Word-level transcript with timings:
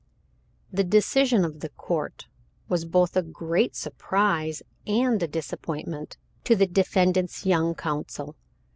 "The 0.73 0.83
decision 0.83 1.45
of 1.45 1.59
the 1.59 1.69
court 1.69 2.25
was 2.67 2.85
both 2.85 3.15
a 3.15 3.21
great 3.21 3.75
surprise 3.75 4.63
and 4.87 5.21
a 5.21 5.27
disappointment 5.27 6.17
to 6.45 6.55
the 6.55 6.65
defendant's 6.65 7.45
young 7.45 7.75
counsel. 7.75 8.35